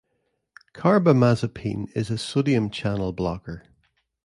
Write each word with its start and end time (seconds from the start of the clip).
Carbamazepine 0.73 1.87
is 1.95 2.09
a 2.09 2.17
sodium 2.17 2.71
channel 2.71 3.13
blocker. 3.13 3.67